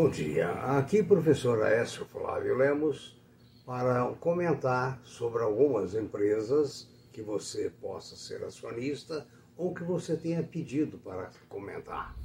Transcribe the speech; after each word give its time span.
Bom 0.00 0.08
dia, 0.08 0.52
aqui 0.78 1.02
professor 1.02 1.60
Aécio 1.60 2.04
Flávio 2.04 2.56
Lemos 2.56 3.20
para 3.66 4.06
comentar 4.20 5.02
sobre 5.02 5.42
algumas 5.42 5.92
empresas 5.92 6.88
que 7.12 7.20
você 7.20 7.68
possa 7.80 8.14
ser 8.14 8.44
acionista 8.44 9.26
ou 9.56 9.74
que 9.74 9.82
você 9.82 10.16
tenha 10.16 10.40
pedido 10.40 10.98
para 10.98 11.32
comentar, 11.48 12.16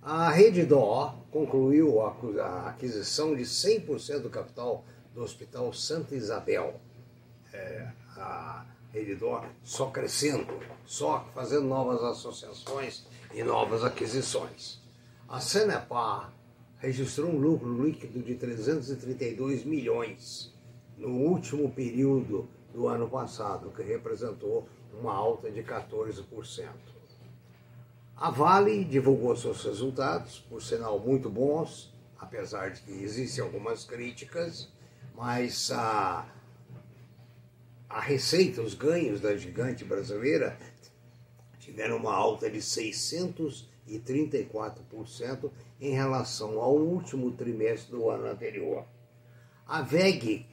A 0.03 0.31
Rede 0.31 0.65
Dó 0.65 1.19
concluiu 1.33 2.01
a 2.03 2.69
aquisição 2.69 3.35
de 3.35 3.43
100% 3.43 4.21
do 4.21 4.31
capital 4.31 4.85
do 5.13 5.21
Hospital 5.23 5.73
Santa 5.73 6.15
Isabel. 6.15 6.81
É, 7.53 7.89
a 8.17 8.65
Só 9.63 9.87
crescendo, 9.91 10.59
só 10.85 11.27
fazendo 11.35 11.67
novas 11.67 12.03
associações 12.03 13.05
e 13.35 13.43
novas 13.43 13.85
aquisições. 13.85 14.81
A 15.29 15.41
Senepar 15.41 16.33
registrou 16.79 17.31
um 17.31 17.39
lucro 17.39 17.85
líquido 17.85 18.21
de 18.23 18.35
332 18.35 19.65
milhões 19.65 20.55
no 20.97 21.09
último 21.09 21.71
período 21.71 22.49
do 22.73 22.89
ano 22.89 23.09
passado, 23.09 23.71
que 23.71 23.83
representou 23.83 24.69
uma 24.99 25.15
alta 25.15 25.51
de 25.51 25.63
14%. 25.63 26.25
A 28.17 28.31
Vale 28.31 28.85
divulgou 28.85 29.37
seus 29.37 29.63
resultados, 29.63 30.39
por 30.49 30.63
sinal 30.63 30.99
muito 30.99 31.29
bons, 31.29 31.93
apesar 32.19 32.71
de 32.71 32.81
que 32.81 32.93
existem 32.93 33.45
algumas 33.45 33.85
críticas, 33.85 34.69
mas 35.15 35.71
a 35.71 36.27
a 37.89 38.01
receita, 38.01 38.61
os 38.61 38.75
ganhos 38.75 39.21
da 39.21 39.37
gigante 39.37 39.85
brasileira 39.85 40.59
tiveram 41.59 41.97
uma 41.97 42.15
alta 42.15 42.51
de 42.51 42.59
634% 42.59 45.51
em 45.81 45.93
relação 45.93 46.61
ao 46.61 46.77
último 46.77 47.31
trimestre 47.33 47.93
do 47.93 48.11
ano 48.11 48.27
anterior. 48.27 48.85
A 49.67 49.81
VEG 49.83 50.47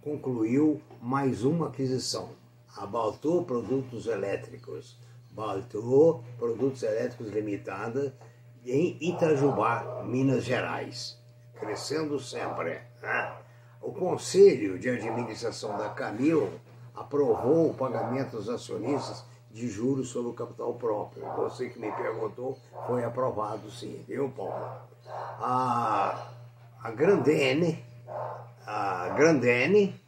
concluiu 0.00 0.80
mais 1.00 1.44
uma 1.44 1.68
aquisição, 1.68 2.34
a 2.76 2.86
Baltou 2.86 3.44
Produtos 3.44 4.06
Elétricos, 4.06 4.98
Baltou 5.30 6.24
Produtos 6.38 6.82
Elétricos 6.82 7.30
Limitada, 7.30 8.16
em 8.64 8.96
Itajubá, 9.00 10.02
Minas 10.04 10.44
Gerais, 10.44 11.18
crescendo 11.54 12.18
sempre. 12.18 12.80
Né? 13.02 13.36
O 13.80 13.92
Conselho 13.92 14.78
de 14.78 14.90
Administração 14.90 15.78
da 15.78 15.88
Camil 15.88 16.50
aprovou 16.94 17.70
o 17.70 17.74
pagamento 17.74 18.36
dos 18.36 18.48
acionistas 18.48 19.24
de 19.50 19.68
juros 19.68 20.08
sobre 20.08 20.30
o 20.30 20.34
capital 20.34 20.74
próprio. 20.74 21.24
Você 21.36 21.70
que 21.70 21.78
me 21.78 21.90
perguntou, 21.92 22.58
foi 22.86 23.04
aprovado 23.04 23.70
sim, 23.70 24.04
viu, 24.06 24.28
Paulo? 24.30 24.70
A, 25.40 26.28
a 26.82 26.90
Grandene, 26.90 27.82
a 28.66 29.08
Grandene, 29.16 29.98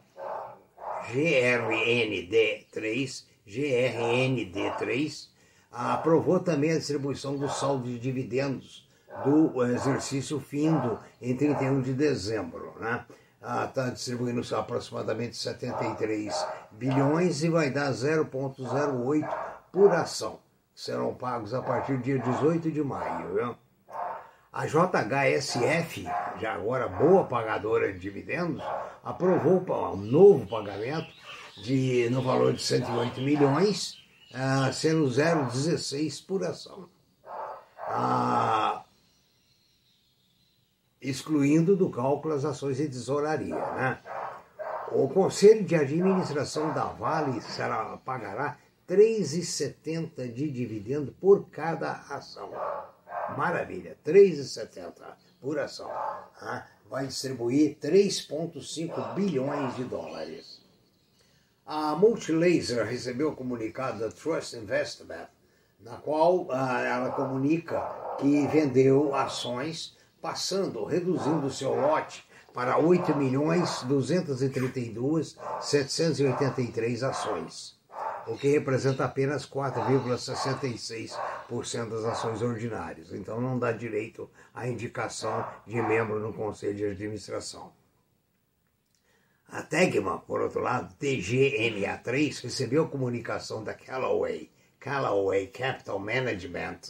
GRND3, 1.11 3.25
GRND3, 3.49 5.29
aprovou 5.71 6.41
também 6.41 6.73
a 6.73 6.79
distribuição 6.79 7.37
do 7.37 7.49
saldo 7.49 7.85
de 7.85 7.99
dividendos 7.99 8.87
do 9.25 9.65
exercício 9.65 10.39
findo 10.39 10.99
em 11.21 11.37
31 11.37 11.81
de 11.81 11.95
dezembro, 11.95 12.75
né? 12.79 13.05
Está 13.43 13.87
ah, 13.87 13.91
distribuindo 13.91 14.41
aproximadamente 14.55 15.37
73 15.37 16.47
bilhões 16.71 17.43
e 17.43 17.49
vai 17.49 17.71
dar 17.71 17.91
0,08 17.91 19.29
por 19.73 19.93
ação. 19.93 20.39
Serão 20.75 21.13
pagos 21.13 21.53
a 21.53 21.61
partir 21.61 21.97
do 21.97 22.03
dia 22.03 22.19
18 22.21 22.71
de 22.71 22.83
maio. 22.83 23.35
Viu? 23.35 23.57
A 24.53 24.67
JHSF, 24.67 26.05
já 26.39 26.55
agora 26.55 26.87
boa 26.87 27.25
pagadora 27.25 27.93
de 27.93 27.99
dividendos, 27.99 28.63
aprovou 29.03 29.65
um 29.93 29.97
novo 29.97 30.47
pagamento 30.47 31.13
de, 31.63 32.09
no 32.11 32.23
valor 32.23 32.53
de 32.53 32.63
108 32.63 33.21
milhões, 33.23 33.99
uh, 34.31 34.73
sendo 34.73 35.07
0,16 35.07 36.25
por 36.27 36.45
ação. 36.45 36.89
Uh, 37.89 38.82
excluindo 41.03 41.77
do 41.77 41.91
cálculo 41.91 42.33
as 42.33 42.45
ações 42.45 42.77
de 42.77 42.89
tesouraria. 42.89 43.55
Né? 43.55 43.99
O 44.93 45.09
Conselho 45.09 45.65
de 45.65 45.75
Administração 45.75 46.73
da 46.73 46.85
Vale 46.85 47.41
será, 47.41 47.97
pagará 47.99 48.57
R$ 48.89 48.97
3,70 48.97 50.33
de 50.33 50.51
dividendo 50.51 51.13
por 51.21 51.49
cada 51.51 51.93
ação. 52.09 52.51
Maravilha, 53.37 53.97
R$ 54.05 54.13
3,70 54.13 54.93
por 55.41 55.59
ação. 55.59 55.91
Né? 56.41 56.67
Vai 56.89 57.07
distribuir 57.07 57.79
3,5 57.79 59.15
bilhões 59.15 59.75
de 59.75 59.85
dólares. 59.85 60.63
A 61.65 61.97
Multilaser 61.97 62.85
recebeu 62.87 63.31
o 63.31 63.37
comunicado 63.37 63.99
da 63.99 64.11
Trust 64.11 64.57
Investment, 64.57 65.29
na 65.81 65.97
qual 65.97 66.47
ah, 66.51 66.81
ela 66.81 67.11
comunica 67.13 67.81
que 68.21 68.47
vendeu 68.49 69.15
ações 69.15 69.97
passando, 70.23 70.85
reduzindo 70.85 71.51
seu 71.51 71.75
lote 71.75 72.25
para 72.55 72.79
8 72.79 73.15
milhões 73.17 73.83
232 73.83 75.37
783 75.61 77.03
ações, 77.03 77.77
o 78.27 78.37
que 78.37 78.49
representa 78.49 79.05
apenas 79.05 79.45
4,66% 79.45 81.89
das 81.89 82.05
ações 82.05 82.41
ordinárias. 82.41 83.13
Então 83.13 83.41
não 83.41 83.59
dá 83.59 83.73
direito 83.73 84.31
à 84.55 84.69
indicação 84.69 85.45
de 85.67 85.83
membro 85.83 86.21
no 86.21 86.33
conselho 86.33 86.77
de 86.77 86.85
administração. 86.85 87.73
A 89.49 89.63
Tegma, 89.63 90.21
por 90.21 90.41
outro 90.41 90.61
lado, 90.61 90.95
TGMA3, 90.99 92.43
recebeu 92.43 92.89
comunicação 92.89 93.63
da 93.63 93.75
Callaway, 93.75 94.51
Callaway 94.81 95.49
Capital 95.49 95.99
Management, 95.99 96.81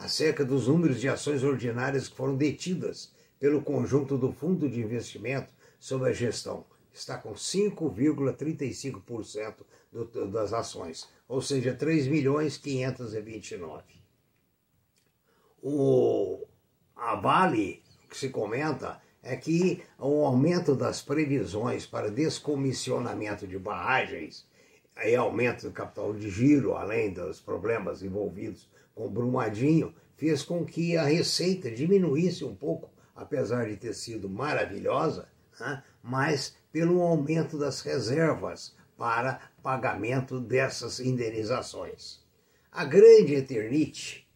acerca 0.00 0.44
dos 0.44 0.66
números 0.66 1.00
de 1.00 1.08
ações 1.08 1.44
ordinárias 1.44 2.08
que 2.08 2.16
foram 2.16 2.34
detidas 2.34 3.12
pelo 3.38 3.62
conjunto 3.62 4.16
do 4.16 4.32
Fundo 4.32 4.66
de 4.68 4.80
Investimento 4.80 5.52
sob 5.78 6.08
a 6.08 6.12
gestão. 6.12 6.64
Está 6.92 7.16
com 7.18 7.34
5,35% 7.34 9.64
das 10.30 10.52
ações, 10.52 11.08
ou 11.28 11.40
seja, 11.42 11.74
3 11.74 12.08
milhões 12.08 12.56
529. 12.56 13.84
O, 15.62 16.46
a 16.96 17.14
Vale, 17.16 17.82
que 18.08 18.16
se 18.16 18.30
comenta, 18.30 19.02
é 19.22 19.36
que 19.36 19.82
o 19.98 20.24
aumento 20.24 20.74
das 20.74 21.02
previsões 21.02 21.84
para 21.86 22.10
descomissionamento 22.10 23.46
de 23.46 23.58
barragens 23.58 24.48
e 25.04 25.14
aumento 25.14 25.68
do 25.68 25.72
capital 25.72 26.14
de 26.14 26.30
giro, 26.30 26.74
além 26.74 27.12
dos 27.12 27.38
problemas 27.38 28.02
envolvidos 28.02 28.66
com 29.00 29.08
Brumadinho, 29.08 29.94
fez 30.14 30.42
com 30.42 30.62
que 30.66 30.94
a 30.94 31.04
receita 31.04 31.70
diminuísse 31.70 32.44
um 32.44 32.54
pouco, 32.54 32.90
apesar 33.16 33.66
de 33.66 33.76
ter 33.76 33.94
sido 33.94 34.28
maravilhosa, 34.28 35.26
né? 35.58 35.82
mas 36.02 36.54
pelo 36.70 37.00
aumento 37.00 37.58
das 37.58 37.80
reservas 37.80 38.76
para 38.98 39.40
pagamento 39.62 40.38
dessas 40.38 41.00
indenizações. 41.00 42.20
A 42.70 42.84
grande 42.84 43.34
Eternite 43.34 44.28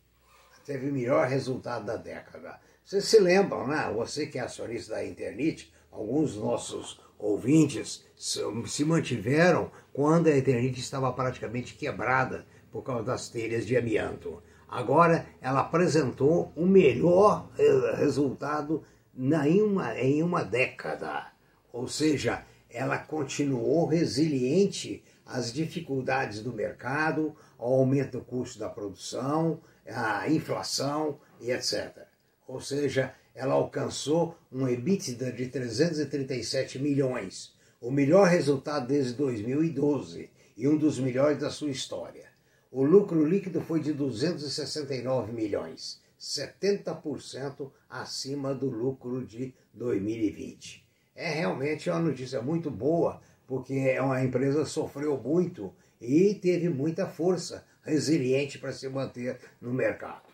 teve 0.64 0.88
o 0.88 0.93
melhor 0.93 1.28
resultado 1.28 1.84
da 1.84 1.96
década. 1.96 2.58
Vocês 2.82 3.05
se 3.05 3.20
lembram, 3.20 3.67
né? 3.67 3.93
Você 3.94 4.26
que 4.26 4.38
é 4.38 4.43
acionista 4.43 4.94
da 4.94 5.05
Eternite, 5.05 5.72
alguns 5.93 6.37
nossos 6.37 6.99
ouvintes 7.19 8.06
se 8.17 8.84
mantiveram 8.84 9.70
quando 9.93 10.28
a 10.28 10.37
Eternite 10.37 10.81
estava 10.81 11.12
praticamente 11.12 11.75
quebrada 11.75 12.46
por 12.72 12.82
causa 12.82 13.05
das 13.05 13.28
telhas 13.28 13.67
de 13.67 13.76
amianto. 13.76 14.43
Agora 14.69 15.26
ela 15.40 15.61
apresentou 15.61 16.52
o 16.56 16.66
melhor 16.66 17.49
resultado 17.96 18.82
em 19.16 19.62
uma, 19.62 19.99
em 19.99 20.22
uma 20.22 20.43
década. 20.43 21.32
Ou 21.72 21.87
seja, 21.87 22.44
ela 22.69 22.99
continuou 22.99 23.87
resiliente 23.87 25.02
às 25.25 25.52
dificuldades 25.52 26.40
do 26.40 26.52
mercado, 26.52 27.34
ao 27.58 27.72
aumento 27.72 28.19
do 28.19 28.25
custo 28.25 28.58
da 28.58 28.69
produção, 28.69 29.61
à 29.87 30.28
inflação 30.28 31.20
e 31.40 31.50
etc. 31.50 32.06
Ou 32.46 32.60
seja, 32.60 33.14
ela 33.34 33.55
alcançou 33.55 34.37
um 34.52 34.69
EBITDA 34.69 35.32
de 35.32 35.49
337 35.49 36.78
milhões, 36.78 37.55
o 37.81 37.90
melhor 37.90 38.28
resultado 38.28 38.87
desde 38.87 39.14
2012 39.14 40.31
e 40.56 40.69
um 40.69 40.76
dos 40.76 40.99
melhores 40.99 41.38
da 41.38 41.50
sua 41.50 41.70
história. 41.70 42.33
O 42.76 42.82
lucro 42.82 43.24
líquido 43.24 43.60
foi 43.60 43.78
de 43.78 43.92
269 43.92 45.30
milhões, 45.30 46.00
70% 46.18 47.70
acima 47.88 48.52
do 48.52 48.68
lucro 48.68 49.24
de 49.24 49.54
2020. 49.72 50.84
É 51.14 51.30
realmente 51.30 51.88
uma 51.88 52.00
notícia 52.00 52.42
muito 52.42 52.72
boa, 52.72 53.20
porque 53.46 53.74
é 53.74 54.02
uma 54.02 54.24
empresa 54.24 54.66
sofreu 54.66 55.16
muito 55.16 55.72
e 56.00 56.34
teve 56.34 56.68
muita 56.68 57.06
força 57.06 57.64
resiliente 57.84 58.58
para 58.58 58.72
se 58.72 58.88
manter 58.88 59.38
no 59.60 59.72
mercado. 59.72 60.24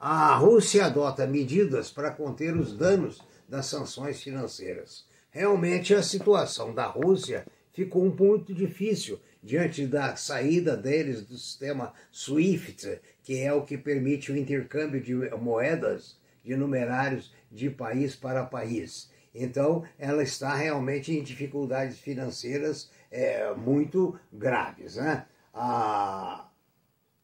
A 0.00 0.34
Rússia 0.34 0.86
adota 0.86 1.24
medidas 1.24 1.88
para 1.88 2.10
conter 2.10 2.56
os 2.56 2.76
danos 2.76 3.22
das 3.48 3.66
sanções 3.66 4.20
financeiras. 4.20 5.06
Realmente 5.30 5.94
a 5.94 6.02
situação 6.02 6.74
da 6.74 6.86
Rússia 6.86 7.46
ficou 7.72 8.04
um 8.04 8.10
pouco 8.10 8.52
difícil 8.52 9.20
diante 9.46 9.86
da 9.86 10.16
saída 10.16 10.76
deles 10.76 11.24
do 11.24 11.38
sistema 11.38 11.94
SWIFT, 12.10 13.00
que 13.22 13.38
é 13.38 13.52
o 13.52 13.62
que 13.62 13.78
permite 13.78 14.32
o 14.32 14.36
intercâmbio 14.36 15.00
de 15.00 15.14
moedas, 15.36 16.18
de 16.44 16.56
numerários 16.56 17.32
de 17.50 17.70
país 17.70 18.16
para 18.16 18.44
país. 18.44 19.08
Então, 19.32 19.84
ela 19.98 20.24
está 20.24 20.52
realmente 20.52 21.12
em 21.12 21.22
dificuldades 21.22 21.96
financeiras 21.96 22.90
é, 23.08 23.54
muito 23.54 24.18
graves. 24.32 24.96
Né? 24.96 25.24
A, 25.54 26.48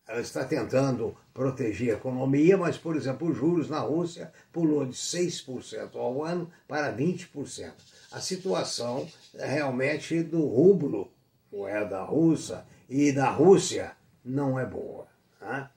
ela 0.07 0.21
está 0.21 0.45
tentando 0.45 1.17
proteger 1.35 1.95
a 1.95 1.99
economia, 1.99 2.57
mas, 2.57 2.79
por 2.79 2.95
exemplo, 2.95 3.29
os 3.29 3.37
juros 3.37 3.69
na 3.69 3.81
Rússia 3.81 4.33
pulou 4.53 4.87
de 4.87 4.95
6% 4.95 5.97
ao 5.97 6.23
ano 6.25 6.49
para 6.69 6.97
20%. 6.97 7.73
A 8.13 8.21
situação 8.21 9.09
realmente 9.35 10.23
do 10.23 10.47
rublo 10.47 11.12
moeda 11.53 12.03
russa 12.03 12.67
e 12.89 13.13
da 13.13 13.31
Rússia 13.31 13.93
não 14.25 14.59
é 14.59 14.65
boa. 14.65 15.07
Né? 15.41 15.69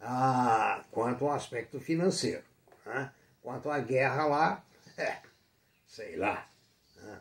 Ah, 0.00 0.82
quanto 0.90 1.26
ao 1.26 1.34
aspecto 1.34 1.78
financeiro. 1.78 2.42
Né? 2.86 3.12
Quanto 3.42 3.70
à 3.70 3.78
guerra 3.78 4.26
lá, 4.26 4.64
é, 4.96 5.18
sei 5.86 6.16
lá. 6.16 6.48
Né? 6.96 7.20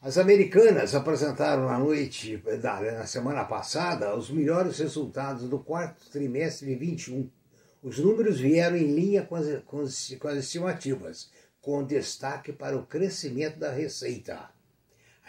As 0.00 0.16
americanas 0.18 0.94
apresentaram 0.94 1.66
na 1.66 1.78
noite, 1.78 2.40
na 2.62 3.06
semana 3.06 3.44
passada, 3.44 4.14
os 4.14 4.30
melhores 4.30 4.78
resultados 4.78 5.48
do 5.48 5.58
quarto 5.58 6.08
trimestre 6.10 6.68
de 6.68 6.76
21. 6.76 7.30
Os 7.82 7.98
números 7.98 8.38
vieram 8.38 8.76
em 8.76 8.94
linha 8.94 9.24
com 9.24 9.34
as, 9.34 9.62
com 9.64 9.80
as, 9.80 10.14
com 10.20 10.28
as 10.28 10.36
estimativas, 10.38 11.30
com 11.60 11.84
destaque 11.84 12.52
para 12.52 12.76
o 12.76 12.86
crescimento 12.86 13.58
da 13.58 13.70
receita 13.70 14.48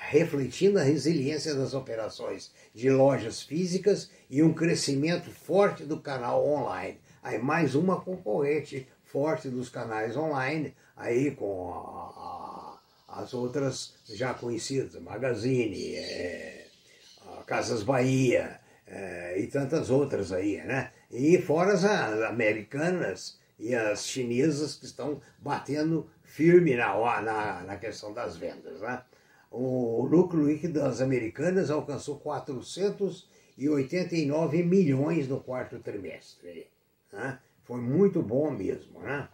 refletindo 0.08 0.80
a 0.80 0.84
resiliência 0.84 1.54
das 1.54 1.74
operações 1.74 2.52
de 2.74 2.90
lojas 2.90 3.44
físicas 3.44 4.10
e 4.30 4.42
um 4.42 4.54
crescimento 4.54 5.30
forte 5.30 5.84
do 5.84 6.00
canal 6.00 6.48
online. 6.48 7.00
Aí 7.22 7.38
mais 7.38 7.76
uma 7.76 8.00
concorrente 8.00 8.88
forte 9.04 9.50
dos 9.50 9.70
canais 9.70 10.16
online, 10.16 10.74
aí 10.96 11.32
com 11.32 11.74
a, 11.74 12.80
a, 13.08 13.22
as 13.22 13.34
outras 13.34 13.96
já 14.08 14.34
conhecidas, 14.34 15.00
Magazine, 15.02 15.96
é, 15.96 16.68
Casas 17.46 17.84
Bahia 17.84 18.60
é, 18.88 19.40
e 19.40 19.48
tantas 19.48 19.90
outras 19.90 20.32
aí, 20.32 20.58
né? 20.58 20.92
E 21.12 21.40
fora 21.40 21.74
as 21.74 21.84
americanas 21.84 23.40
e 23.58 23.76
as 23.76 24.08
chinesas 24.08 24.76
que 24.76 24.86
estão 24.86 25.20
batendo 25.40 26.10
firme 26.24 26.76
na, 26.76 27.22
na, 27.22 27.64
na 27.64 27.78
questão 27.78 28.14
das 28.14 28.38
vendas, 28.38 28.82
né? 28.82 29.02
O 29.52 30.06
lucro 30.06 30.46
líquido 30.46 30.80
das 30.80 31.02
americanas 31.02 31.72
alcançou 31.72 32.18
489 32.18 34.64
milhões 34.64 35.28
no 35.28 35.40
quarto 35.40 35.80
trimestre. 35.80 36.68
Né? 37.12 37.40
Foi 37.64 37.82
muito 37.82 38.22
bom 38.22 38.52
mesmo, 38.52 39.00
né? 39.00 39.28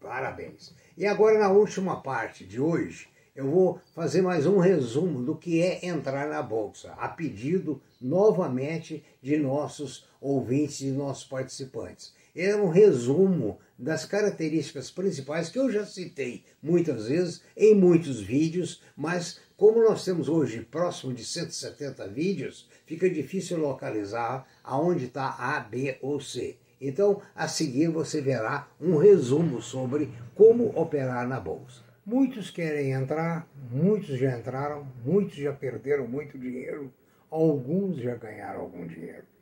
parabéns. 0.00 0.72
E 0.96 1.04
agora, 1.06 1.36
na 1.38 1.50
última 1.50 2.00
parte 2.00 2.44
de 2.44 2.60
hoje, 2.60 3.08
eu 3.34 3.50
vou 3.50 3.80
fazer 3.94 4.22
mais 4.22 4.46
um 4.46 4.58
resumo 4.58 5.20
do 5.20 5.34
que 5.36 5.60
é 5.60 5.84
entrar 5.86 6.28
na 6.28 6.40
Bolsa, 6.40 6.92
a 6.92 7.08
pedido 7.08 7.82
novamente 8.00 9.04
de 9.20 9.36
nossos 9.36 10.06
ouvintes 10.20 10.82
e 10.82 10.92
nossos 10.92 11.24
participantes. 11.24 12.14
É 12.36 12.56
um 12.56 12.68
resumo 12.68 13.60
das 13.78 14.04
características 14.04 14.90
principais 14.90 15.48
que 15.50 15.58
eu 15.58 15.70
já 15.70 15.86
citei 15.86 16.44
muitas 16.60 17.06
vezes 17.06 17.42
em 17.56 17.76
muitos 17.76 18.20
vídeos, 18.20 18.82
mas 18.96 19.40
como 19.56 19.80
nós 19.80 20.04
temos 20.04 20.28
hoje 20.28 20.60
próximo 20.62 21.14
de 21.14 21.24
170 21.24 22.08
vídeos, 22.08 22.68
fica 22.86 23.08
difícil 23.08 23.58
localizar 23.58 24.48
aonde 24.64 25.04
está 25.04 25.28
A, 25.38 25.60
B 25.60 25.96
ou 26.02 26.20
C. 26.20 26.56
Então, 26.80 27.22
a 27.36 27.46
seguir 27.46 27.86
você 27.88 28.20
verá 28.20 28.68
um 28.80 28.96
resumo 28.96 29.62
sobre 29.62 30.10
como 30.34 30.76
operar 30.76 31.28
na 31.28 31.38
bolsa. 31.38 31.82
Muitos 32.04 32.50
querem 32.50 32.90
entrar, 32.90 33.48
muitos 33.70 34.18
já 34.18 34.36
entraram, 34.36 34.86
muitos 35.04 35.36
já 35.36 35.52
perderam 35.52 36.08
muito 36.08 36.36
dinheiro, 36.36 36.92
alguns 37.30 37.98
já 37.98 38.16
ganharam 38.16 38.62
algum 38.62 38.84
dinheiro. 38.86 39.33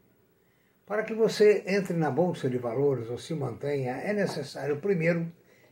Para 0.93 1.05
que 1.05 1.15
você 1.15 1.65
entre 1.67 1.95
na 1.95 2.11
bolsa 2.11 2.51
de 2.51 2.59
valores 2.59 3.09
ou 3.09 3.17
se 3.17 3.33
mantenha, 3.33 3.93
é 3.93 4.13
necessário 4.13 4.77
primeiro 4.77 5.27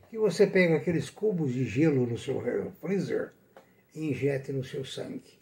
que 0.09 0.17
você 0.17 0.47
pegue 0.47 0.73
aqueles 0.73 1.11
cubos 1.11 1.53
de 1.53 1.63
gelo 1.63 2.07
no 2.07 2.17
seu 2.17 2.41
freezer 2.81 3.31
e 3.93 4.09
injete 4.09 4.51
no 4.51 4.63
seu 4.63 4.83
sangue. 4.83 5.37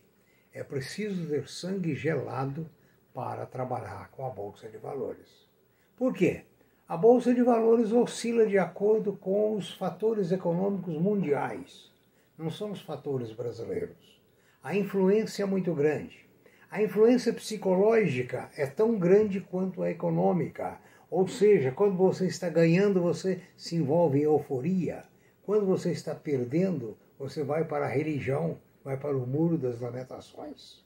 É 0.53 0.65
preciso 0.65 1.29
ter 1.29 1.47
sangue 1.47 1.95
gelado 1.95 2.69
para 3.13 3.45
trabalhar 3.45 4.11
com 4.11 4.25
a 4.25 4.29
bolsa 4.29 4.67
de 4.67 4.75
valores. 4.75 5.47
Por 5.95 6.13
quê? 6.13 6.41
A 6.85 6.97
bolsa 6.97 7.33
de 7.33 7.41
valores 7.41 7.93
oscila 7.93 8.45
de 8.45 8.57
acordo 8.57 9.13
com 9.13 9.55
os 9.55 9.73
fatores 9.75 10.33
econômicos 10.33 10.95
mundiais, 10.95 11.89
não 12.37 12.51
são 12.51 12.71
os 12.71 12.81
fatores 12.81 13.31
brasileiros. 13.31 14.21
A 14.61 14.75
influência 14.75 15.43
é 15.43 15.45
muito 15.45 15.73
grande. 15.73 16.28
A 16.71 16.83
influência 16.83 17.33
psicológica 17.33 18.51
é 18.55 18.67
tão 18.67 18.99
grande 18.99 19.41
quanto 19.41 19.81
a 19.81 19.89
econômica. 19.89 20.77
Ou 21.09 21.27
seja, 21.27 21.71
quando 21.71 21.97
você 21.97 22.27
está 22.27 22.47
ganhando, 22.47 23.01
você 23.01 23.41
se 23.57 23.75
envolve 23.75 24.19
em 24.19 24.23
euforia. 24.23 25.03
Quando 25.41 25.65
você 25.65 25.91
está 25.91 26.13
perdendo, 26.13 26.95
você 27.17 27.43
vai 27.43 27.65
para 27.65 27.85
a 27.85 27.89
religião, 27.89 28.59
vai 28.83 28.97
para 28.97 29.17
o 29.17 29.25
muro 29.25 29.57
das 29.57 29.79
lamentações. 29.79 30.85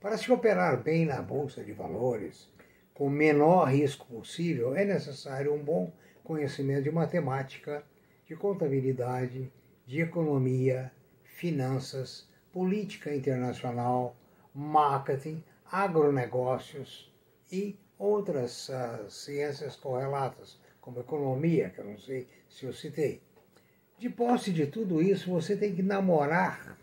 Para 0.00 0.16
se 0.16 0.32
operar 0.32 0.82
bem 0.82 1.04
na 1.04 1.20
bolsa 1.20 1.62
de 1.62 1.74
valores, 1.74 2.48
com 2.94 3.08
o 3.08 3.10
menor 3.10 3.64
risco 3.64 4.06
possível, 4.06 4.74
é 4.74 4.86
necessário 4.86 5.52
um 5.52 5.62
bom 5.62 5.92
conhecimento 6.24 6.84
de 6.84 6.90
matemática, 6.90 7.84
de 8.26 8.34
contabilidade, 8.34 9.52
de 9.86 10.00
economia, 10.00 10.90
finanças, 11.22 12.26
política 12.50 13.14
internacional, 13.14 14.16
marketing, 14.54 15.42
agronegócios 15.70 17.12
e 17.50 17.76
outras 17.98 18.68
uh, 18.68 19.10
ciências 19.10 19.76
correlatas, 19.76 20.58
como 20.80 21.00
economia, 21.00 21.70
que 21.70 21.80
eu 21.80 21.84
não 21.84 21.98
sei 21.98 22.26
se 22.48 22.64
eu 22.64 22.72
citei. 22.72 23.20
De 23.98 24.08
posse 24.08 24.50
de 24.50 24.66
tudo 24.66 25.02
isso, 25.02 25.30
você 25.30 25.54
tem 25.54 25.74
que 25.74 25.82
namorar, 25.82 26.78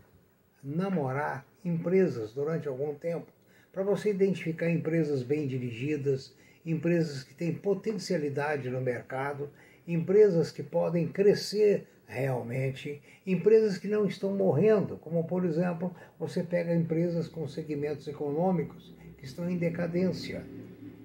namorar 0.64 1.46
empresas 1.66 2.32
durante 2.32 2.68
algum 2.68 2.94
tempo, 2.94 3.32
para 3.74 3.84
você 3.84 4.12
identificar 4.12 4.70
empresas 4.70 5.24
bem 5.24 5.48
dirigidas, 5.48 6.36
empresas 6.66 7.24
que 7.24 7.34
têm 7.34 7.54
potencialidade 7.54 8.70
no 8.70 8.82
mercado, 8.82 9.50
empresas 9.88 10.52
que 10.52 10.62
podem 10.62 11.08
crescer 11.08 11.88
realmente 12.08 13.02
empresas 13.26 13.78
que 13.78 13.88
não 13.88 14.06
estão 14.06 14.34
morrendo, 14.36 14.98
como 14.98 15.26
por 15.26 15.44
exemplo, 15.46 15.94
você 16.18 16.42
pega 16.42 16.74
empresas 16.74 17.28
com 17.28 17.48
segmentos 17.48 18.08
econômicos 18.08 18.96
que 19.18 19.26
estão 19.26 19.50
em 19.50 19.58
decadência. 19.58 20.46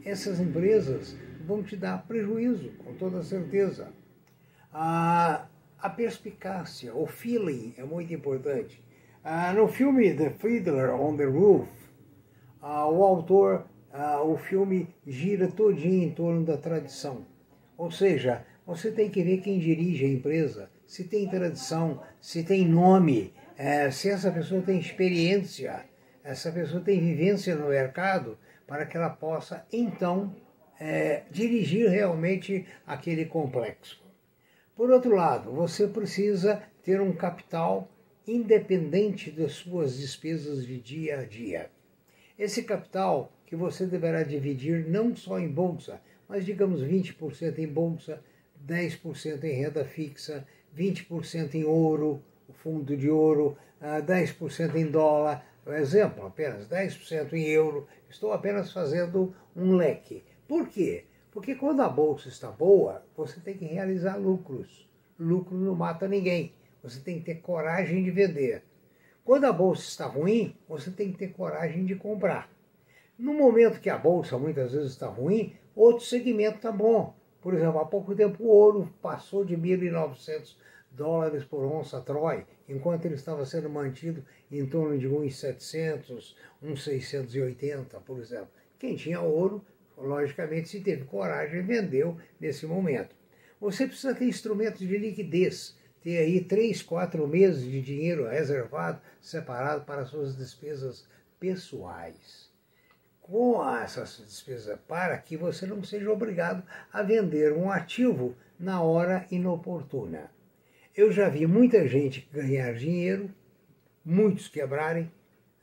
Essas 0.05 0.39
empresas 0.39 1.17
vão 1.45 1.63
te 1.63 1.77
dar 1.77 2.07
prejuízo, 2.07 2.71
com 2.85 2.95
toda 2.95 3.23
certeza. 3.23 3.93
A, 4.73 5.47
a 5.79 5.91
perspicácia, 5.91 6.95
o 6.95 7.07
feeling 7.07 7.75
é 7.77 7.85
muito 7.85 8.15
importante. 8.15 8.83
Ah, 9.25 9.53
no 9.53 9.69
filme 9.69 10.15
The 10.15 10.31
Fiddler 10.31 10.95
on 10.95 11.17
the 11.17 11.25
Roof, 11.25 11.69
ah, 12.61 12.89
o 12.89 13.03
autor, 13.03 13.67
ah, 13.93 14.23
o 14.23 14.37
filme 14.37 14.89
gira 15.07 15.49
todinho 15.49 16.05
em 16.05 16.11
torno 16.11 16.45
da 16.45 16.57
tradição. 16.57 17.27
Ou 17.77 17.91
seja, 17.91 18.45
você 18.65 18.91
tem 18.91 19.11
que 19.11 19.23
ver 19.23 19.39
quem 19.39 19.59
dirige 19.59 20.05
a 20.05 20.09
empresa, 20.09 20.71
se 20.93 21.05
tem 21.05 21.29
tradição, 21.29 22.03
se 22.21 22.43
tem 22.43 22.67
nome, 22.67 23.33
é, 23.57 23.91
se 23.91 24.11
essa 24.11 24.31
pessoa 24.31 24.61
tem 24.61 24.79
experiência 24.79 25.85
essa 26.25 26.53
pessoa 26.53 26.81
tem 26.81 27.01
vivência 27.01 27.57
no 27.57 27.69
mercado 27.69 28.39
para 28.67 28.87
que 28.87 28.97
ela 28.97 29.11
possa, 29.11 29.67
então, 29.73 30.35
é, 30.79 31.25
dirigir 31.31 31.89
realmente 31.89 32.67
aquele 32.87 33.25
complexo. 33.25 34.01
Por 34.77 34.91
outro 34.91 35.15
lado, 35.15 35.51
você 35.51 35.87
precisa 35.89 36.63
ter 36.83 37.01
um 37.01 37.13
capital 37.13 37.91
independente 38.27 39.31
das 39.31 39.53
suas 39.53 39.99
despesas 39.99 40.65
de 40.65 40.79
dia 40.79 41.19
a 41.19 41.25
dia. 41.25 41.71
Esse 42.39 42.63
capital 42.63 43.33
que 43.45 43.57
você 43.57 43.85
deverá 43.85 44.23
dividir 44.23 44.89
não 44.89 45.15
só 45.15 45.39
em 45.39 45.49
bolsa, 45.49 46.01
mas 46.29 46.47
digamos 46.47 46.81
20% 46.83 47.59
em 47.59 47.67
bolsa, 47.67 48.23
10% 48.65 49.43
em 49.43 49.55
renda 49.55 49.85
fixa, 49.85 50.47
20% 50.77 51.55
em 51.55 51.65
ouro, 51.65 52.23
o 52.49 52.53
fundo 52.53 52.97
de 52.97 53.11
ouro, 53.11 53.57
10% 53.81 54.71
ah, 54.75 54.79
em 54.79 54.91
dólar, 54.91 55.45
por 55.65 55.75
exemplo, 55.75 56.27
apenas 56.27 56.69
10% 56.69 57.33
em 57.33 57.45
euro. 57.47 57.87
Estou 58.09 58.33
apenas 58.33 58.73
fazendo 58.73 59.35
um 59.57 59.77
leque. 59.77 60.23
Por 60.47 60.69
quê? 60.69 61.05
Porque 61.31 61.55
quando 61.55 61.81
a 61.83 61.89
bolsa 61.89 62.29
está 62.29 62.51
boa, 62.51 63.05
você 63.17 63.41
tem 63.41 63.57
que 63.57 63.65
realizar 63.65 64.17
lucros. 64.17 64.89
Lucro 65.19 65.57
não 65.57 65.75
mata 65.75 66.07
ninguém. 66.07 66.53
Você 66.83 67.01
tem 67.01 67.19
que 67.19 67.25
ter 67.25 67.37
coragem 67.37 68.03
de 68.03 68.11
vender. 68.11 68.63
Quando 69.25 69.45
a 69.45 69.53
bolsa 69.53 69.83
está 69.83 70.07
ruim, 70.07 70.57
você 70.69 70.91
tem 70.91 71.13
que 71.13 71.19
ter 71.19 71.29
coragem 71.29 71.87
de 71.87 71.95
comprar. 71.95 72.51
No 73.17 73.33
momento 73.33 73.81
que 73.81 73.89
a 73.89 73.97
bolsa 73.97 74.37
muitas 74.37 74.73
vezes 74.73 74.93
está 74.93 75.07
ruim, 75.07 75.55
outro 75.77 76.05
segmento 76.05 76.57
está 76.57 76.73
bom. 76.73 77.15
Por 77.43 77.55
exemplo, 77.55 77.81
há 77.81 77.85
pouco 77.85 78.15
tempo 78.15 78.45
o 78.45 78.47
ouro 78.47 78.89
passou 79.03 79.45
de 79.45 79.57
1.900 79.57 80.57
dólares 80.93 81.45
por 81.45 81.65
onça 81.65 82.01
Troy, 82.01 82.47
enquanto 82.69 83.05
ele 83.07 83.17
estava 83.17 83.45
sendo 83.45 83.69
mantido 83.69 84.25
em 84.51 84.65
torno 84.65 84.97
de 84.97 85.09
1.700, 85.09 86.37
1.680, 86.63 88.01
por 88.07 88.21
exemplo. 88.21 88.49
Quem 88.79 88.95
tinha 88.95 89.21
ouro, 89.21 89.65
logicamente, 89.99 90.69
se 90.69 90.81
teve 90.81 91.05
coragem, 91.05 91.63
vendeu 91.63 92.17
nesse 92.39 92.65
momento. 92.65 93.17
Você 93.61 93.89
precisa 93.89 94.15
ter 94.15 94.27
instrumentos 94.27 94.81
de 94.81 94.97
liquidez, 94.97 95.77
ter 96.01 96.19
aí 96.19 96.45
três, 96.45 96.81
quatro 96.81 97.27
meses 97.27 97.65
de 97.65 97.83
dinheiro 97.83 98.29
reservado, 98.29 99.01
separado 99.21 99.85
para 99.85 100.05
suas 100.05 100.37
despesas 100.37 101.09
pessoais. 101.41 102.52
Com 103.33 103.67
essas 103.67 104.19
despesas, 104.19 104.79
para 104.87 105.17
que 105.17 105.39
você 105.39 105.65
não 105.65 105.83
seja 105.83 106.13
obrigado 106.13 106.63
a 106.93 107.03
vender 107.03 107.55
um 107.55 107.71
ativo 107.71 108.37
na 108.61 108.83
hora 108.83 109.27
inoportuna. 109.31 110.31
Eu 110.95 111.11
já 111.11 111.31
vi 111.31 111.47
muita 111.47 111.89
gente 111.89 112.29
ganhar 112.31 112.75
dinheiro, 112.75 113.31
muitos 114.05 114.49
quebrarem. 114.49 115.05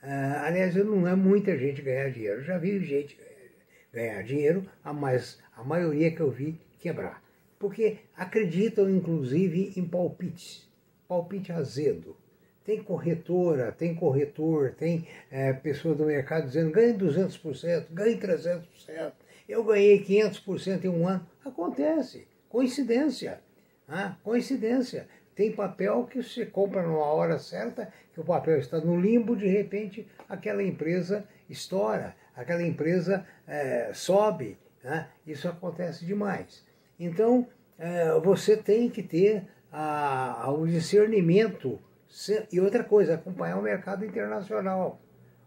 Uh, 0.01 0.39
aliás, 0.45 0.73
não 0.77 1.07
é 1.07 1.13
muita 1.13 1.55
gente 1.59 1.79
ganhar 1.83 2.09
dinheiro. 2.09 2.39
Eu 2.39 2.43
já 2.43 2.57
vi 2.57 2.83
gente 2.83 3.15
ganhar 3.93 4.23
dinheiro, 4.23 4.67
mas 4.83 5.39
a 5.55 5.63
maioria 5.63 6.09
que 6.09 6.21
eu 6.21 6.31
vi 6.31 6.59
quebrar. 6.79 7.23
Porque 7.59 7.99
acreditam, 8.17 8.89
inclusive, 8.89 9.73
em 9.77 9.87
palpites. 9.87 10.67
Palpite 11.07 11.51
azedo. 11.51 12.17
Tem 12.69 12.83
corretora, 12.83 13.71
tem 13.71 13.95
corretor, 13.95 14.75
tem 14.77 15.07
é, 15.31 15.51
pessoa 15.51 15.95
do 15.95 16.05
mercado 16.05 16.45
dizendo 16.45 16.69
ganhe 16.69 16.93
200%, 16.93 17.87
ganhe 17.89 18.15
300%. 18.15 19.11
Eu 19.47 19.63
ganhei 19.63 20.05
500% 20.05 20.85
em 20.85 20.87
um 20.87 21.07
ano. 21.07 21.25
Acontece. 21.43 22.27
Coincidência. 22.47 23.41
Ah, 23.87 24.15
coincidência. 24.23 25.07
Tem 25.33 25.51
papel 25.51 26.03
que 26.03 26.21
você 26.21 26.45
compra 26.45 26.83
numa 26.83 27.05
hora 27.05 27.39
certa, 27.39 27.91
que 28.13 28.21
o 28.21 28.23
papel 28.23 28.59
está 28.59 28.79
no 28.79 29.01
limbo, 29.01 29.35
de 29.35 29.47
repente 29.47 30.07
aquela 30.29 30.61
empresa 30.61 31.27
estoura, 31.49 32.15
aquela 32.35 32.61
empresa 32.61 33.25
é, 33.47 33.89
sobe. 33.95 34.59
Né? 34.83 35.07
Isso 35.25 35.49
acontece 35.49 36.05
demais. 36.05 36.63
Então, 36.99 37.47
é, 37.79 38.11
você 38.19 38.55
tem 38.55 38.91
que 38.91 39.01
ter 39.01 39.47
a, 39.71 40.43
a, 40.43 40.51
o 40.51 40.67
discernimento. 40.67 41.79
E 42.51 42.59
outra 42.59 42.83
coisa, 42.83 43.15
acompanhar 43.15 43.57
o 43.57 43.61
mercado 43.61 44.05
internacional. 44.05 45.01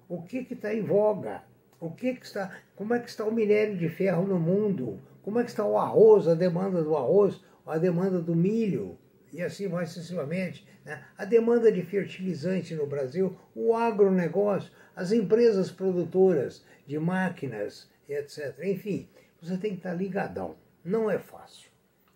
O 0.08 0.22
que 0.22 0.46
está 0.50 0.72
em 0.72 0.82
voga? 0.82 1.42
O 1.80 1.90
que, 1.90 2.14
que 2.14 2.24
está, 2.24 2.56
como 2.76 2.94
é 2.94 3.00
que 3.00 3.08
está 3.08 3.24
o 3.24 3.32
minério 3.32 3.76
de 3.76 3.88
ferro 3.88 4.26
no 4.26 4.38
mundo? 4.38 5.00
Como 5.22 5.40
é 5.40 5.44
que 5.44 5.50
está 5.50 5.64
o 5.64 5.76
arroz, 5.76 6.28
a 6.28 6.34
demanda 6.34 6.82
do 6.82 6.96
arroz, 6.96 7.40
a 7.66 7.78
demanda 7.78 8.20
do 8.20 8.34
milho? 8.34 8.98
e 9.32 9.40
assim 9.40 9.66
vai 9.66 9.86
sucessivamente. 9.86 10.66
Né? 10.84 11.02
A 11.16 11.24
demanda 11.24 11.72
de 11.72 11.82
fertilizante 11.82 12.74
no 12.74 12.86
Brasil, 12.86 13.36
o 13.54 13.74
agronegócio, 13.74 14.70
as 14.94 15.10
empresas 15.10 15.70
produtoras 15.70 16.64
de 16.86 16.98
máquinas, 16.98 17.90
etc. 18.08 18.58
Enfim, 18.64 19.08
você 19.40 19.56
tem 19.56 19.72
que 19.72 19.78
estar 19.78 19.94
ligadão. 19.94 20.56
Não 20.84 21.10
é 21.10 21.18
fácil. 21.18 21.70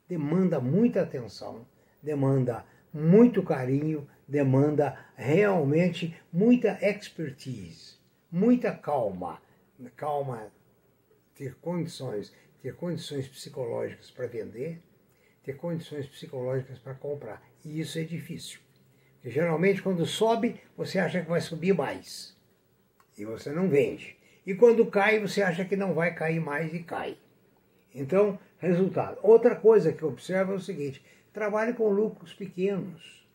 Demanda 0.09 0.61
muita 0.61 1.03
atenção, 1.03 1.67
demanda 2.03 2.65
muito 2.93 3.43
carinho, 3.43 4.07
demanda 4.26 4.99
realmente 5.14 6.16
muita 6.33 6.78
expertise, 6.83 7.97
muita 8.30 8.73
calma. 8.73 9.40
Calma, 9.95 10.50
ter 11.35 11.54
condições, 11.56 12.35
ter 12.62 12.75
condições 12.75 13.28
psicológicas 13.28 14.11
para 14.11 14.26
vender, 14.26 14.80
ter 15.42 15.56
condições 15.56 16.06
psicológicas 16.06 16.78
para 16.78 16.95
comprar. 16.95 17.42
E 17.64 17.78
isso 17.78 17.99
é 17.99 18.02
difícil. 18.02 18.61
Porque 19.14 19.30
geralmente 19.30 19.83
quando 19.83 20.06
sobe, 20.06 20.61
você 20.76 20.99
acha 20.99 21.21
que 21.21 21.28
vai 21.28 21.40
subir 21.40 21.75
mais. 21.75 22.35
E 23.18 23.25
você 23.25 23.50
não 23.50 23.68
vende. 23.68 24.16
E 24.47 24.54
quando 24.54 24.87
cai, 24.87 25.18
você 25.18 25.42
acha 25.42 25.64
que 25.64 25.76
não 25.76 25.92
vai 25.92 26.14
cair 26.14 26.40
mais 26.40 26.73
e 26.73 26.78
cai. 26.78 27.18
Então, 27.95 28.38
resultado. 28.59 29.18
Outra 29.23 29.56
coisa 29.56 29.92
que 29.92 30.02
eu 30.02 30.09
observo 30.09 30.52
é 30.52 30.56
o 30.56 30.61
seguinte: 30.61 31.04
trabalhe 31.33 31.73
com 31.73 31.88
lucros 31.88 32.33
pequenos. 32.33 33.25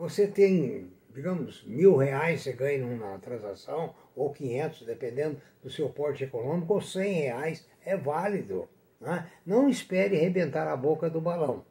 Você 0.00 0.26
tem, 0.26 0.90
digamos, 1.14 1.62
mil 1.66 1.94
reais 1.94 2.40
você 2.40 2.54
ganha 2.54 2.86
numa 2.86 3.18
transação, 3.18 3.94
ou 4.16 4.32
500, 4.32 4.86
dependendo 4.86 5.38
do 5.62 5.68
seu 5.68 5.90
porte 5.90 6.24
econômico, 6.24 6.72
ou 6.72 6.80
100 6.80 7.12
reais, 7.12 7.68
é 7.84 7.98
válido. 7.98 8.66
Né? 8.98 9.30
Não 9.44 9.68
espere 9.68 10.16
arrebentar 10.16 10.66
a 10.66 10.74
boca 10.74 11.10
do 11.10 11.20
balão. 11.20 11.66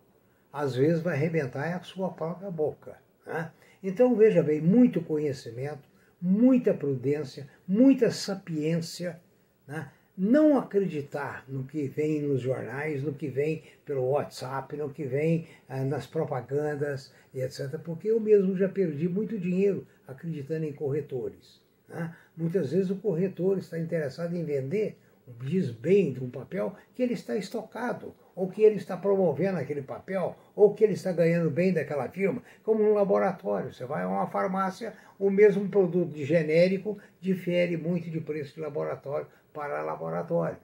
Às 0.54 0.76
vezes 0.76 1.02
vai 1.02 1.16
arrebentar 1.16 1.76
a 1.76 1.82
sua 1.82 2.12
própria 2.12 2.52
boca. 2.52 3.02
Né? 3.26 3.52
Então 3.82 4.16
veja 4.16 4.44
bem, 4.44 4.62
muito 4.62 5.02
conhecimento, 5.02 5.90
muita 6.22 6.72
prudência, 6.72 7.50
muita 7.68 8.12
sapiência. 8.12 9.20
Né? 9.68 9.92
Não 10.22 10.58
acreditar 10.58 11.46
no 11.48 11.64
que 11.64 11.88
vem 11.88 12.22
nos 12.22 12.42
jornais, 12.42 13.02
no 13.02 13.14
que 13.14 13.30
vem 13.30 13.64
pelo 13.86 14.04
WhatsApp, 14.10 14.76
no 14.76 14.90
que 14.90 15.06
vem 15.06 15.48
ah, 15.70 15.86
nas 15.86 16.06
propagandas, 16.06 17.14
etc. 17.34 17.80
Porque 17.82 18.10
eu 18.10 18.20
mesmo 18.20 18.54
já 18.58 18.68
perdi 18.68 19.08
muito 19.08 19.40
dinheiro 19.40 19.88
acreditando 20.06 20.66
em 20.66 20.74
corretores. 20.74 21.62
Né? 21.88 22.14
Muitas 22.36 22.74
vezes 22.74 22.90
o 22.90 22.98
corretor 22.98 23.60
está 23.60 23.80
interessado 23.80 24.36
em 24.36 24.44
vender 24.44 24.98
diz 25.44 25.72
bem 25.72 26.12
de 26.12 26.24
um 26.24 26.30
papel 26.30 26.74
que 26.96 27.04
ele 27.04 27.14
está 27.14 27.36
estocado, 27.36 28.14
ou 28.36 28.50
que 28.50 28.62
ele 28.62 28.76
está 28.76 28.96
promovendo 28.96 29.58
aquele 29.58 29.82
papel, 29.82 30.36
ou 30.56 30.74
que 30.74 30.84
ele 30.84 30.94
está 30.94 31.12
ganhando 31.12 31.50
bem 31.50 31.74
daquela 31.74 32.08
firma, 32.10 32.42
como 32.64 32.84
um 32.84 32.94
laboratório. 32.94 33.74
Você 33.74 33.86
vai 33.86 34.04
a 34.04 34.08
uma 34.08 34.28
farmácia, 34.28 34.94
o 35.20 35.30
mesmo 35.30 35.68
produto 35.70 36.14
de 36.14 36.26
genérico 36.26 36.98
difere 37.20 37.78
muito 37.78 38.10
de 38.10 38.20
preço 38.20 38.56
de 38.56 38.62
laboratório 38.62 39.28
para 39.54 39.82
laboratório. 39.82 40.58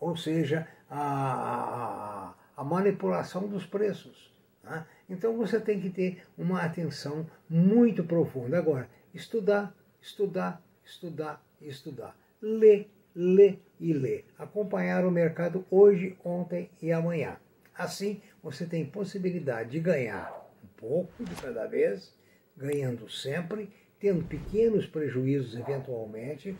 Ou 0.00 0.16
seja, 0.16 0.66
a, 0.90 2.34
a, 2.56 2.60
a 2.60 2.64
manipulação 2.64 3.46
dos 3.46 3.64
preços. 3.66 4.32
Né? 4.62 4.86
Então 5.08 5.36
você 5.36 5.60
tem 5.60 5.80
que 5.80 5.90
ter 5.90 6.22
uma 6.36 6.62
atenção 6.62 7.26
muito 7.48 8.04
profunda. 8.04 8.58
Agora, 8.58 8.88
estudar, 9.14 9.74
estudar, 10.00 10.62
estudar, 10.84 11.42
estudar. 11.60 12.16
Ler 12.40 12.90
lê 13.14 13.58
e 13.78 13.92
lê. 13.92 14.24
Acompanhar 14.38 15.04
o 15.04 15.10
mercado 15.10 15.64
hoje, 15.70 16.16
ontem 16.24 16.70
e 16.80 16.92
amanhã. 16.92 17.36
Assim, 17.76 18.20
você 18.42 18.66
tem 18.66 18.84
possibilidade 18.84 19.70
de 19.70 19.80
ganhar 19.80 20.50
um 20.62 20.66
pouco 20.76 21.24
de 21.24 21.34
cada 21.36 21.66
vez, 21.66 22.16
ganhando 22.56 23.08
sempre, 23.08 23.70
tendo 24.02 24.22
pequenos 24.24 24.86
prejuízos 24.86 25.54
eventualmente, 25.58 26.54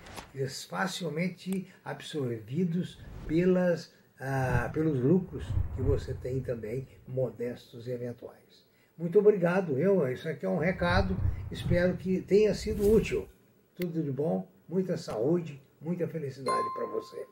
facilmente 0.71 1.67
absorvidos 1.85 2.99
pelas, 3.27 3.93
ah, 4.19 4.71
pelos 4.73 4.99
lucros 4.99 5.45
que 5.77 5.83
você 5.83 6.15
tem 6.15 6.41
também, 6.41 6.89
modestos 7.07 7.87
e 7.87 7.91
eventuais. 7.91 8.65
Muito 8.97 9.19
obrigado, 9.19 9.79
eu, 9.79 10.11
isso 10.11 10.27
aqui 10.27 10.47
é 10.47 10.49
um 10.49 10.59
recado, 10.59 11.17
espero 11.51 11.97
que 11.97 12.23
tenha 12.23 12.55
sido 12.55 12.91
útil. 12.91 13.29
Tudo 13.75 14.03
de 14.03 14.11
bom, 14.11 14.49
muita 14.69 14.97
saúde, 14.97 15.61
Muita 15.83 16.07
felicidade 16.07 16.73
para 16.75 16.87
você. 16.87 17.27